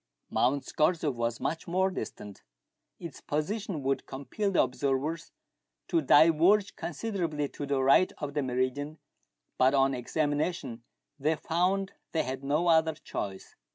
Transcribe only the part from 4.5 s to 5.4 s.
observers